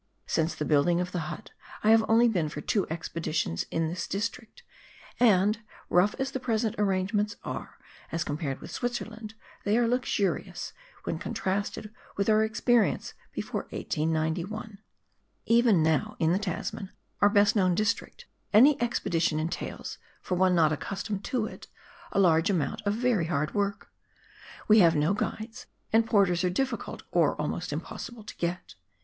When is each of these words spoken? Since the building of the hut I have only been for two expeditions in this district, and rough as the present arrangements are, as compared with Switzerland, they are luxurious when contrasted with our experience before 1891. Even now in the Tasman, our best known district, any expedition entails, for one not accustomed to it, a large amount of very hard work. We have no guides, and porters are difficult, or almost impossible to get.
Since 0.25 0.55
the 0.55 0.65
building 0.65 0.99
of 0.99 1.11
the 1.11 1.29
hut 1.29 1.51
I 1.83 1.91
have 1.91 2.03
only 2.09 2.27
been 2.27 2.49
for 2.49 2.59
two 2.59 2.87
expeditions 2.89 3.67
in 3.69 3.87
this 3.87 4.07
district, 4.07 4.63
and 5.19 5.59
rough 5.91 6.15
as 6.17 6.31
the 6.31 6.39
present 6.39 6.73
arrangements 6.79 7.35
are, 7.43 7.77
as 8.11 8.23
compared 8.23 8.61
with 8.61 8.71
Switzerland, 8.71 9.35
they 9.63 9.77
are 9.77 9.87
luxurious 9.87 10.73
when 11.03 11.19
contrasted 11.19 11.93
with 12.17 12.29
our 12.31 12.43
experience 12.43 13.13
before 13.31 13.67
1891. 13.69 14.79
Even 15.45 15.83
now 15.83 16.15
in 16.17 16.31
the 16.31 16.39
Tasman, 16.39 16.89
our 17.21 17.29
best 17.29 17.55
known 17.55 17.75
district, 17.75 18.25
any 18.51 18.81
expedition 18.81 19.39
entails, 19.39 19.99
for 20.19 20.33
one 20.33 20.55
not 20.55 20.71
accustomed 20.73 21.23
to 21.25 21.45
it, 21.45 21.67
a 22.11 22.19
large 22.19 22.49
amount 22.49 22.81
of 22.87 22.95
very 22.95 23.27
hard 23.27 23.53
work. 23.53 23.91
We 24.67 24.79
have 24.79 24.95
no 24.95 25.13
guides, 25.13 25.67
and 25.93 26.07
porters 26.07 26.43
are 26.43 26.49
difficult, 26.49 27.03
or 27.11 27.39
almost 27.39 27.71
impossible 27.71 28.23
to 28.23 28.35
get. 28.37 28.73